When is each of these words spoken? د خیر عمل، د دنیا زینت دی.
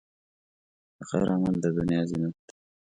د 0.97 0.99
خیر 1.09 1.27
عمل، 1.35 1.55
د 1.61 1.65
دنیا 1.77 2.01
زینت 2.09 2.35
دی. 2.45 2.53